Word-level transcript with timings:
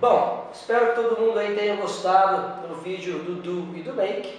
Bom, 0.00 0.48
espero 0.54 0.88
que 0.88 1.02
todo 1.02 1.20
mundo 1.20 1.38
aí 1.40 1.56
tenha 1.56 1.74
gostado 1.74 2.68
do 2.68 2.76
vídeo 2.76 3.18
do 3.18 3.34
Do 3.42 3.76
e 3.76 3.82
do 3.82 3.94
Make. 3.94 4.38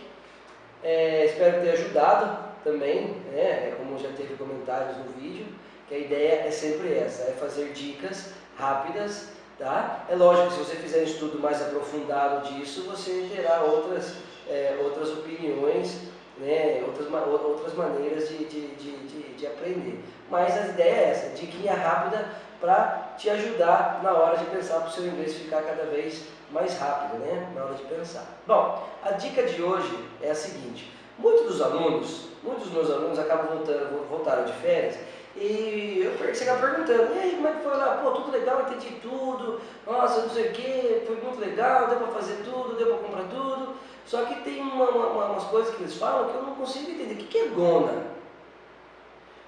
É, 0.82 1.26
espero 1.26 1.62
ter 1.62 1.72
ajudado 1.72 2.38
também, 2.64 3.18
né? 3.32 3.42
É 3.42 3.76
como 3.78 4.00
já 4.00 4.08
teve 4.10 4.36
comentários 4.36 4.98
no 4.98 5.12
vídeo, 5.20 5.48
que 5.90 5.96
a 5.96 5.98
ideia 5.98 6.48
é 6.48 6.52
sempre 6.52 6.94
essa, 6.94 7.24
é 7.24 7.34
fazer 7.34 7.74
dicas 7.74 8.30
rápidas, 8.58 9.30
tá? 9.60 10.06
É 10.10 10.16
lógico 10.16 10.48
que 10.48 10.54
se 10.54 10.60
você 10.60 10.76
fizer 10.78 11.00
um 11.02 11.04
estudo 11.04 11.40
mais 11.40 11.62
aprofundado 11.62 12.54
disso, 12.54 12.84
você 12.84 13.30
terá 13.36 13.64
outras, 13.64 14.16
é, 14.50 14.78
outras 14.82 15.10
opiniões, 15.10 16.00
né? 16.38 16.84
outras, 16.86 17.08
outras 17.44 17.74
maneiras 17.74 18.30
de, 18.30 18.46
de, 18.46 18.68
de, 18.76 18.98
de, 19.08 19.34
de 19.36 19.48
aprender. 19.48 20.00
Mas 20.30 20.58
a 20.58 20.68
ideia 20.68 20.90
é 20.90 21.10
essa, 21.10 21.36
diquinha 21.36 21.74
rápida 21.74 22.30
para 22.64 23.16
te 23.18 23.30
ajudar 23.30 24.00
na 24.02 24.14
hora 24.14 24.38
de 24.38 24.46
pensar 24.46 24.80
para 24.80 24.88
o 24.88 24.92
seu 24.92 25.06
inglês 25.06 25.36
ficar 25.36 25.64
cada 25.64 25.84
vez 25.84 26.24
mais 26.50 26.78
rápido, 26.80 27.20
né? 27.20 27.52
Na 27.54 27.66
hora 27.66 27.74
de 27.74 27.84
pensar. 27.84 28.26
Bom, 28.48 28.88
a 29.04 29.12
dica 29.12 29.44
de 29.44 29.62
hoje 29.62 29.94
é 30.22 30.32
a 30.32 30.36
seguinte: 30.36 30.90
muitos 31.20 31.46
dos 31.46 31.62
alunos, 31.62 32.30
muitos 32.42 32.64
dos 32.64 32.74
meus 32.74 32.90
alunos 32.90 33.20
acabam 33.20 33.48
voltando, 33.48 34.08
voltaram 34.10 34.46
de 34.46 34.54
férias 34.54 34.98
e 35.36 36.10
eu 36.22 36.34
chegava 36.34 36.66
perguntando, 36.66 37.14
e 37.14 37.20
aí, 37.20 37.32
como 37.32 37.48
é 37.50 37.52
que 37.52 37.64
foi 37.64 37.76
lá? 37.76 37.98
Pô, 38.02 38.12
tudo 38.12 38.32
legal, 38.32 38.62
entendi 38.62 38.96
tudo, 39.02 39.60
nossa, 39.86 40.22
não 40.22 40.30
sei 40.30 40.50
o 40.50 40.52
que, 40.54 41.04
foi 41.06 41.18
muito 41.18 41.42
legal, 41.42 41.88
deu 41.88 41.98
para 41.98 42.14
fazer 42.14 42.44
tudo, 42.46 42.78
deu 42.78 42.88
para 42.88 42.98
comprar 42.98 43.24
tudo. 43.24 43.74
Só 44.06 44.24
que 44.26 44.42
tem 44.42 44.62
uma, 44.62 44.90
uma, 44.90 45.26
umas 45.26 45.44
coisas 45.46 45.76
que 45.76 45.82
eles 45.82 45.96
falam 45.96 46.30
que 46.30 46.36
eu 46.36 46.44
não 46.44 46.56
consigo 46.56 46.92
entender. 46.92 47.16
O 47.16 47.18
que, 47.18 47.38
é 47.38 47.48
gona? 47.48 48.04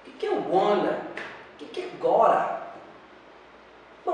O 0.00 0.04
que, 0.04 0.10
que 0.18 0.26
é 0.26 0.34
gona? 0.34 1.02
O 1.54 1.58
que, 1.58 1.64
que 1.66 1.80
é 1.80 1.88
gora? 2.00 2.55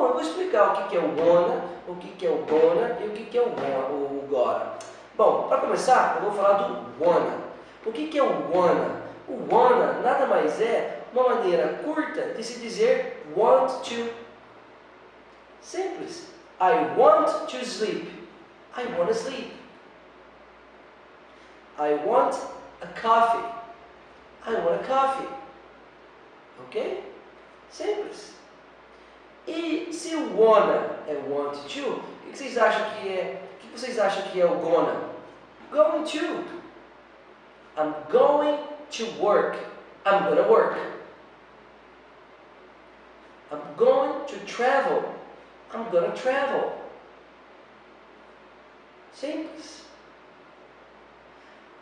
Bom, 0.03 0.09
eu 0.09 0.15
vou 0.15 0.23
explicar 0.23 0.73
o 0.73 0.89
que, 0.89 0.97
é 0.97 0.99
o 0.99 1.13
gona, 1.13 1.65
o 1.87 1.95
que, 1.95 2.27
é 2.27 2.29
o 2.29 2.39
gona 2.39 2.99
e 3.01 3.07
o 3.07 3.13
que, 3.13 3.39
é 3.39 3.41
o, 3.41 4.27
gora. 4.29 4.73
Bom, 5.17 5.47
para 5.47 5.61
começar, 5.61 6.17
eu 6.17 6.23
vou 6.23 6.33
falar 6.33 6.55
do 6.55 7.05
wanna. 7.05 7.39
O 7.87 7.93
que, 7.93 8.19
é 8.19 8.21
o 8.21 8.51
wanna? 8.53 9.01
O 9.29 9.55
wanna 9.55 10.01
nada 10.03 10.27
mais 10.27 10.61
é 10.61 11.05
uma 11.13 11.37
maneira 11.37 11.81
curta 11.85 12.21
de 12.35 12.43
se 12.43 12.59
dizer 12.59 13.25
want 13.37 13.71
to. 13.85 14.13
Simples. 15.61 16.33
I 16.61 16.99
want 16.99 17.29
to 17.47 17.65
sleep. 17.65 18.11
I 18.77 18.85
want 18.99 19.07
to 19.07 19.15
sleep. 19.15 19.53
I 21.79 21.95
want 22.05 22.35
a 22.81 22.89
coffee. 23.01 23.47
I 24.49 24.55
want 24.55 24.81
a 24.81 24.85
coffee. 24.85 25.29
Ok? 26.67 27.05
Simples. 27.71 28.42
E 29.47 29.93
se 29.93 30.15
o 30.15 30.41
wanna 30.41 30.99
é 31.09 31.21
want 31.29 31.57
to, 31.69 31.91
o 31.91 32.31
que 32.31 32.39
vocês 32.39 32.57
acham 32.57 32.91
que 32.91 33.09
é? 33.09 33.43
O 33.55 33.59
que 33.59 33.79
vocês 33.79 33.99
acham 33.99 34.23
que 34.25 34.41
é 34.41 34.47
o 34.47 34.57
gonna? 34.57 35.11
Going 35.71 36.05
to. 36.05 36.45
I'm 37.77 37.95
going 38.11 38.59
to 38.91 39.05
work. 39.21 39.59
I'm 40.05 40.25
gonna 40.25 40.47
work. 40.49 40.79
I'm 43.51 43.75
going 43.77 44.27
to 44.27 44.39
travel. 44.47 45.03
I'm 45.75 45.91
gonna 45.91 46.13
travel. 46.13 46.73
Simples. 49.13 49.87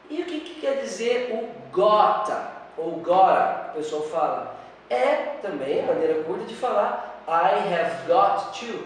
E 0.09 0.23
o 0.23 0.25
que, 0.25 0.41
que 0.41 0.61
quer 0.61 0.81
dizer 0.81 1.31
o 1.33 1.71
gota, 1.71 2.51
ou 2.77 2.97
gora, 2.97 3.71
o 3.71 3.75
pessoal 3.75 4.03
fala? 4.03 4.57
É 4.89 5.37
também 5.41 5.81
a 5.81 5.87
maneira 5.87 6.25
curta 6.25 6.45
de 6.47 6.57
falar 6.57 7.10
I 7.29 7.59
have 7.69 8.07
got 8.07 8.55
to. 8.61 8.85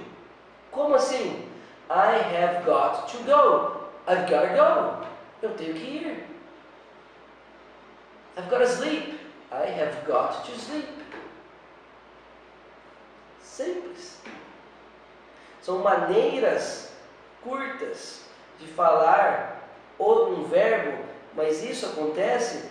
Como 0.70 0.94
assim? 0.94 1.48
I 1.90 2.16
have 2.18 2.64
got 2.64 3.08
to 3.08 3.18
go. 3.24 3.88
I've 4.06 4.28
got 4.28 4.48
to 4.48 4.54
go. 4.54 5.06
Eu 5.42 5.50
tenho 5.56 5.74
que 5.74 5.98
ir. 5.98 6.24
I've 8.36 8.50
got 8.50 8.58
to 8.58 8.66
sleep. 8.66 9.20
I 9.52 9.66
have 9.66 10.06
got 10.06 10.44
to 10.44 10.58
sleep. 10.58 10.88
Simples. 13.40 14.18
São 15.62 15.78
maneiras 15.78 16.92
curtas 17.42 18.24
de 18.58 18.66
falar 18.66 19.62
um 19.98 20.44
verbo, 20.44 21.04
mas 21.34 21.62
isso 21.62 21.86
acontece 21.86 22.68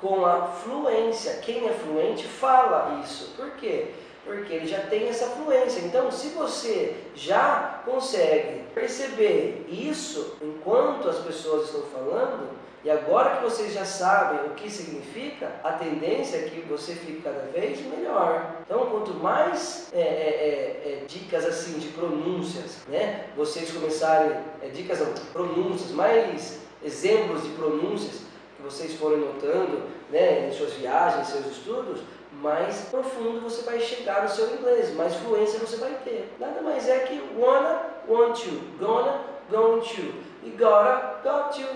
com 0.00 0.26
a 0.26 0.46
fluência. 0.48 1.38
Quem 1.38 1.68
é 1.68 1.72
fluente 1.72 2.26
fala 2.26 3.00
isso. 3.02 3.34
Por 3.36 3.52
quê? 3.52 3.94
Porque 4.26 4.52
ele 4.52 4.66
já 4.66 4.80
tem 4.80 5.08
essa 5.08 5.28
fluência. 5.28 5.80
Então, 5.80 6.10
se 6.10 6.28
você 6.28 6.96
já 7.14 7.80
consegue 7.84 8.64
perceber 8.74 9.64
isso 9.68 10.36
enquanto 10.42 11.08
as 11.08 11.18
pessoas 11.20 11.66
estão 11.66 11.82
falando, 11.82 12.50
e 12.86 12.90
agora 12.90 13.36
que 13.36 13.42
vocês 13.42 13.72
já 13.72 13.84
sabem 13.84 14.46
o 14.46 14.54
que 14.54 14.70
significa, 14.70 15.50
a 15.64 15.72
tendência 15.72 16.36
é 16.36 16.42
que 16.42 16.60
você 16.68 16.94
fique 16.94 17.20
cada 17.20 17.50
vez 17.52 17.80
melhor. 17.84 18.58
Então, 18.64 18.86
quanto 18.86 19.12
mais 19.14 19.92
é, 19.92 19.98
é, 19.98 20.02
é, 20.02 21.02
é 21.02 21.04
dicas 21.04 21.44
assim 21.44 21.80
de 21.80 21.88
pronúncias, 21.88 22.78
né? 22.88 23.26
Vocês 23.36 23.72
começarem 23.72 24.38
é, 24.62 24.68
dicas 24.68 25.00
não, 25.00 25.12
pronúncias, 25.32 25.90
mais 25.90 26.60
exemplos 26.80 27.42
de 27.42 27.48
pronúncias 27.50 28.20
que 28.56 28.62
vocês 28.62 28.94
forem 28.94 29.18
notando, 29.18 29.82
né? 30.08 30.48
Em 30.48 30.52
suas 30.52 30.74
viagens, 30.74 31.26
seus 31.26 31.46
estudos, 31.46 32.02
mais 32.40 32.82
profundo 32.90 33.40
você 33.40 33.62
vai 33.62 33.80
chegar 33.80 34.22
no 34.22 34.28
seu 34.28 34.50
inglês, 34.54 34.94
mais 34.94 35.14
fluência 35.16 35.58
você 35.58 35.76
vai 35.76 35.92
ter. 36.04 36.34
Nada 36.38 36.60
mais 36.60 36.88
é 36.88 37.00
que 37.00 37.22
wanna, 37.36 37.82
want 38.08 38.38
to, 38.42 38.60
gonna, 38.78 39.20
going 39.50 39.80
to, 39.80 40.14
e 40.42 40.50
gotta, 40.50 41.20
got 41.22 41.56
to. 41.56 41.66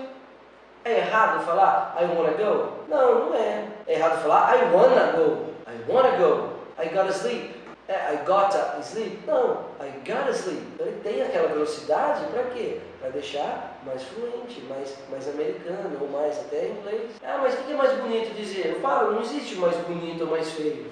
É 0.85 0.99
errado 0.99 1.45
falar 1.45 1.95
I 2.01 2.05
wanna 2.05 2.33
go? 2.33 2.73
Não, 2.89 3.27
não 3.27 3.35
é. 3.35 3.67
É 3.87 3.95
errado 3.95 4.23
falar 4.23 4.57
I 4.57 4.75
wanna 4.75 5.13
go. 5.13 5.51
I 5.67 5.93
wanna 5.93 6.17
go. 6.17 6.51
I 6.79 6.89
gotta 6.89 7.13
sleep. 7.13 7.60
É, 7.91 8.15
I 8.15 8.19
gotta 8.25 8.79
sleep? 8.83 9.19
Não, 9.27 9.65
I 9.81 9.91
gotta 10.07 10.31
sleep. 10.31 10.63
Então 10.75 10.87
ele 10.87 11.01
tem 11.03 11.23
aquela 11.23 11.49
velocidade 11.49 12.25
para 12.27 12.45
quê? 12.45 12.79
Para 13.01 13.11
deixar 13.11 13.81
mais 13.85 14.05
fluente, 14.05 14.61
mais, 14.69 14.97
mais 15.11 15.29
americano, 15.29 15.99
ou 16.01 16.09
mais 16.09 16.39
até 16.39 16.69
inglês. 16.69 17.11
Ah, 17.21 17.41
mas 17.43 17.55
o 17.55 17.57
que 17.65 17.73
é 17.73 17.75
mais 17.75 17.93
bonito 17.99 18.33
dizer? 18.37 18.75
Eu 18.75 18.81
falo, 18.81 19.15
não 19.15 19.21
existe 19.21 19.57
mais 19.57 19.75
bonito 19.79 20.21
ou 20.21 20.31
mais 20.31 20.53
feio. 20.53 20.87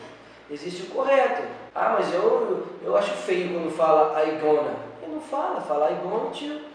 Existe 0.51 0.83
o 0.83 0.87
correto. 0.87 1.43
Ah, 1.73 1.95
mas 1.97 2.13
eu, 2.13 2.67
eu 2.83 2.97
acho 2.97 3.13
feio 3.13 3.53
quando 3.53 3.71
fala 3.71 4.21
I 4.21 4.33
gonna. 4.41 4.75
Ele 5.01 5.13
não 5.13 5.21
fala, 5.21 5.61
fala 5.61 5.93
I 5.93 5.95
gonna 6.03 6.31
to. 6.31 6.67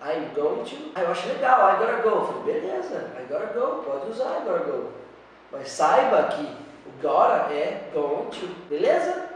I'm 0.00 0.32
going 0.32 0.62
to. 0.62 0.92
Ah, 0.94 1.00
eu 1.00 1.10
acho 1.10 1.26
legal, 1.26 1.74
I 1.74 1.78
gotta 1.78 2.08
go. 2.08 2.08
Eu 2.08 2.24
falei, 2.26 2.60
beleza, 2.60 3.10
I 3.18 3.32
gotta 3.32 3.46
go, 3.58 3.82
pode 3.82 4.12
usar 4.12 4.42
I 4.42 4.48
gotta 4.48 4.64
go. 4.64 4.92
Mas 5.50 5.68
saiba 5.72 6.22
que 6.28 6.42
o 6.86 7.02
gotta 7.02 7.52
é 7.52 7.90
going 7.92 8.26
to, 8.26 8.46
beleza? 8.68 9.31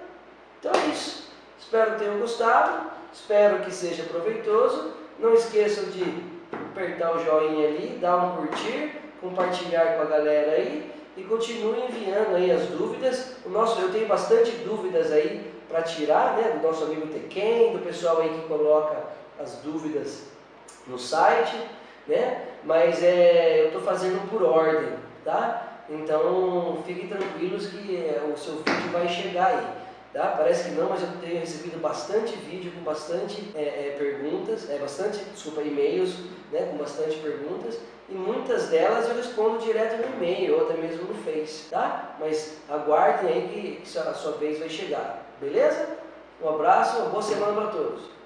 Então 0.59 0.72
é 0.72 0.87
isso. 0.89 1.28
Espero 1.59 1.93
que 1.93 1.99
tenham 1.99 2.19
gostado, 2.19 2.91
espero 3.12 3.65
que 3.65 3.72
seja 3.72 4.05
proveitoso. 4.05 4.93
Não 5.19 5.34
esqueçam 5.34 5.84
de 5.84 6.05
apertar 6.53 7.17
o 7.17 7.25
joinha 7.25 7.69
ali, 7.69 7.99
dar 8.00 8.17
um 8.17 8.37
curtir, 8.37 8.93
compartilhar 9.21 9.97
com 9.97 10.03
a 10.03 10.05
galera 10.05 10.53
aí 10.53 10.93
e 11.17 11.22
continue 11.22 11.84
enviando 11.89 12.37
aí 12.37 12.50
as 12.50 12.67
dúvidas. 12.67 13.37
O 13.44 13.49
nosso, 13.49 13.81
eu 13.81 13.91
tenho 13.91 14.06
bastante 14.06 14.50
dúvidas 14.58 15.11
aí 15.11 15.50
para 15.69 15.82
tirar, 15.82 16.37
né, 16.37 16.58
do 16.58 16.67
nosso 16.67 16.85
amigo 16.85 17.08
Tequem, 17.08 17.73
do 17.73 17.79
pessoal 17.81 18.20
aí 18.20 18.29
que 18.29 18.47
coloca 18.47 18.97
as 19.41 19.56
dúvidas 19.56 20.25
no 20.87 20.99
site, 20.99 21.56
né? 22.06 22.47
Mas 22.64 23.03
é, 23.03 23.62
eu 23.62 23.67
estou 23.67 23.82
fazendo 23.82 24.29
por 24.31 24.43
ordem, 24.43 24.91
tá? 25.25 25.81
Então 25.88 26.82
fiquem 26.87 27.08
tranquilos 27.08 27.69
que 27.69 27.97
é, 27.97 28.31
o 28.32 28.37
seu 28.37 28.56
vídeo 28.56 28.91
vai 28.93 29.08
chegar 29.08 29.47
aí. 29.47 29.86
Tá? 30.17 30.29
Parece 30.29 30.71
que 30.71 30.75
não, 30.75 30.89
mas 30.89 31.03
eu 31.03 31.09
tenho 31.21 31.41
recebido 31.41 31.79
bastante 31.79 32.35
vídeo 32.37 32.73
com 32.73 32.81
bastante 32.81 33.53
é, 33.55 33.61
é, 33.61 33.97
perguntas, 33.99 34.71
é, 34.71 34.79
bastante, 34.79 35.23
desculpa, 35.23 35.61
e-mails 35.61 36.17
né, 36.51 36.71
com 36.71 36.79
bastante 36.79 37.19
perguntas 37.19 37.79
e 38.09 38.15
muitas 38.15 38.69
delas 38.69 39.07
eu 39.11 39.15
respondo 39.15 39.59
direto 39.59 39.99
no 39.99 40.17
e-mail 40.17 40.55
ou 40.55 40.63
até 40.63 40.81
mesmo 40.81 41.07
no 41.07 41.15
Face, 41.23 41.69
tá? 41.69 42.17
Mas 42.19 42.57
aguardem 42.67 43.31
aí 43.31 43.83
que 43.85 43.99
a 43.99 44.15
sua 44.15 44.33
vez 44.39 44.59
vai 44.59 44.71
chegar, 44.71 45.23
beleza? 45.39 45.87
Um 46.43 46.49
abraço, 46.49 46.97
uma 46.97 47.11
boa 47.11 47.23
semana 47.23 47.53
para 47.53 47.71
todos. 47.73 48.17